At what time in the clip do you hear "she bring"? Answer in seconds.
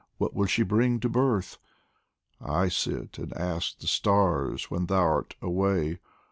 0.47-0.99